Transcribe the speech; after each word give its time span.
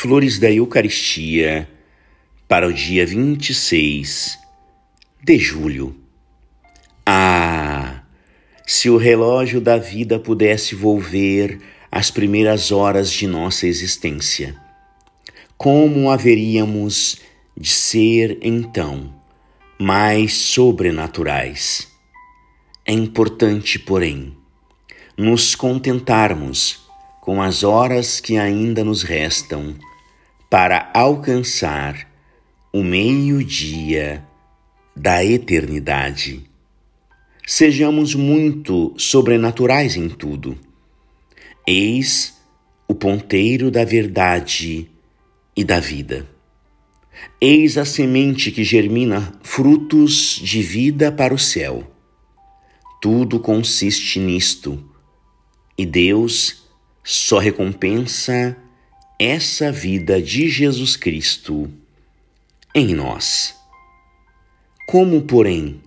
Flores 0.00 0.38
da 0.38 0.48
Eucaristia 0.48 1.68
para 2.46 2.68
o 2.68 2.72
dia 2.72 3.04
26 3.04 4.38
de 5.20 5.38
julho. 5.40 5.92
Ah, 7.04 8.02
se 8.64 8.88
o 8.88 8.96
relógio 8.96 9.60
da 9.60 9.76
vida 9.76 10.16
pudesse 10.16 10.76
volver 10.76 11.58
às 11.90 12.12
primeiras 12.12 12.70
horas 12.70 13.10
de 13.10 13.26
nossa 13.26 13.66
existência, 13.66 14.54
como 15.56 16.12
haveríamos 16.12 17.16
de 17.56 17.68
ser 17.68 18.38
então 18.40 19.12
mais 19.80 20.32
sobrenaturais? 20.32 21.88
É 22.86 22.92
importante, 22.92 23.80
porém, 23.80 24.32
nos 25.16 25.56
contentarmos 25.56 26.87
com 27.28 27.42
as 27.42 27.62
horas 27.62 28.20
que 28.20 28.38
ainda 28.38 28.82
nos 28.82 29.02
restam 29.02 29.74
para 30.48 30.90
alcançar 30.94 32.10
o 32.72 32.82
meio-dia 32.82 34.24
da 34.96 35.22
eternidade. 35.22 36.48
Sejamos 37.46 38.14
muito 38.14 38.94
sobrenaturais 38.96 39.94
em 39.94 40.08
tudo. 40.08 40.56
Eis 41.66 42.40
o 42.88 42.94
ponteiro 42.94 43.70
da 43.70 43.84
verdade 43.84 44.90
e 45.54 45.62
da 45.62 45.78
vida. 45.78 46.26
Eis 47.38 47.76
a 47.76 47.84
semente 47.84 48.50
que 48.50 48.64
germina 48.64 49.34
frutos 49.42 50.40
de 50.42 50.62
vida 50.62 51.12
para 51.12 51.34
o 51.34 51.38
céu. 51.38 51.92
Tudo 53.02 53.38
consiste 53.38 54.18
nisto, 54.18 54.82
e 55.76 55.84
Deus 55.84 56.66
só 57.10 57.38
recompensa 57.38 58.54
essa 59.18 59.72
vida 59.72 60.20
de 60.20 60.50
Jesus 60.50 60.94
Cristo 60.94 61.72
em 62.74 62.94
nós. 62.94 63.56
Como, 64.86 65.22
porém, 65.22 65.80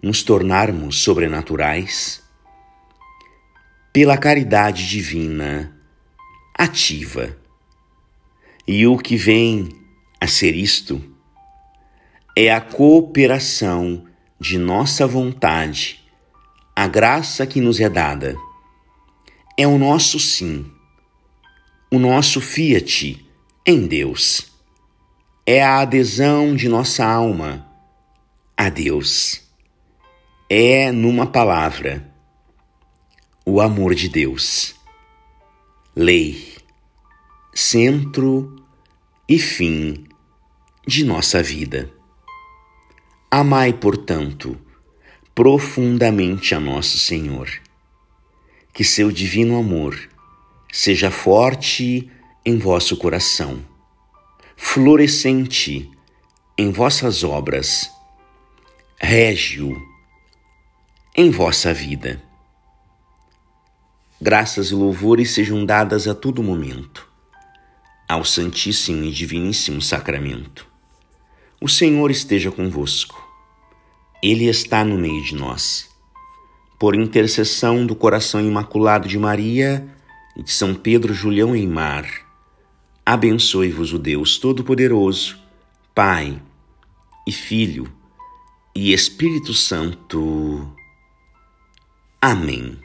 nos 0.00 0.22
tornarmos 0.22 1.02
sobrenaturais? 1.02 2.22
Pela 3.92 4.16
caridade 4.16 4.88
divina 4.88 5.76
ativa. 6.56 7.36
E 8.66 8.86
o 8.86 8.96
que 8.96 9.14
vem 9.14 9.68
a 10.18 10.26
ser 10.26 10.56
isto 10.56 11.04
é 12.34 12.50
a 12.50 12.62
cooperação 12.62 14.06
de 14.40 14.56
nossa 14.56 15.06
vontade, 15.06 16.02
a 16.74 16.86
graça 16.86 17.46
que 17.46 17.60
nos 17.60 17.78
é 17.78 17.90
dada 17.90 18.34
é 19.56 19.66
o 19.66 19.78
nosso 19.78 20.18
sim, 20.18 20.70
o 21.90 21.98
nosso 21.98 22.40
fiat 22.40 23.24
em 23.66 23.86
Deus. 23.86 24.50
É 25.44 25.62
a 25.62 25.80
adesão 25.80 26.54
de 26.54 26.68
nossa 26.68 27.04
alma 27.04 27.66
a 28.56 28.68
Deus. 28.68 29.42
É, 30.48 30.90
numa 30.90 31.26
palavra, 31.26 32.10
o 33.44 33.60
amor 33.60 33.94
de 33.94 34.08
Deus. 34.08 34.74
Lei, 35.94 36.56
centro 37.52 38.64
e 39.28 39.38
fim 39.38 40.06
de 40.86 41.04
nossa 41.04 41.42
vida. 41.42 41.92
Amai, 43.30 43.72
portanto, 43.72 44.58
profundamente 45.34 46.54
a 46.54 46.60
nosso 46.60 46.98
Senhor 46.98 47.61
que 48.72 48.82
seu 48.82 49.12
divino 49.12 49.58
amor 49.58 50.08
seja 50.72 51.10
forte 51.10 52.10
em 52.44 52.58
vosso 52.58 52.96
coração, 52.96 53.62
florescente 54.56 55.90
em 56.56 56.72
vossas 56.72 57.22
obras, 57.22 57.90
régio 58.98 59.76
em 61.14 61.30
vossa 61.30 61.74
vida. 61.74 62.22
Graças 64.18 64.70
e 64.70 64.74
louvores 64.74 65.32
sejam 65.32 65.66
dadas 65.66 66.08
a 66.08 66.14
todo 66.14 66.42
momento 66.42 67.10
ao 68.08 68.24
Santíssimo 68.24 69.04
e 69.04 69.10
Diviníssimo 69.10 69.82
Sacramento. 69.82 70.66
O 71.60 71.68
Senhor 71.68 72.10
esteja 72.10 72.50
convosco. 72.50 73.22
Ele 74.22 74.46
está 74.46 74.84
no 74.84 74.96
meio 74.96 75.22
de 75.24 75.34
nós 75.34 75.91
por 76.82 76.96
intercessão 76.96 77.86
do 77.86 77.94
coração 77.94 78.40
imaculado 78.40 79.06
de 79.06 79.16
Maria 79.16 79.86
e 80.36 80.42
de 80.42 80.50
São 80.50 80.74
Pedro 80.74 81.14
Julião 81.14 81.54
Eimar, 81.54 82.04
abençoe-vos 83.06 83.92
o 83.92 84.00
Deus 84.00 84.36
Todo-Poderoso, 84.36 85.38
Pai 85.94 86.42
e 87.24 87.30
Filho 87.30 87.88
e 88.74 88.92
Espírito 88.92 89.54
Santo. 89.54 90.68
Amém. 92.20 92.76